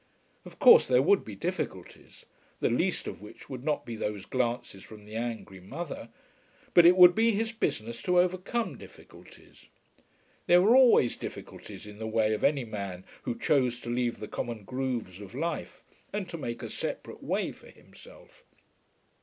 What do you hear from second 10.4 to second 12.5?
There were always difficulties in the way of